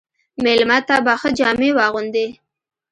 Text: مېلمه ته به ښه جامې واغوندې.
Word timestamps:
مېلمه 0.43 0.79
ته 0.87 0.95
به 1.05 1.13
ښه 1.21 1.29
جامې 1.37 1.69
واغوندې. 1.77 2.27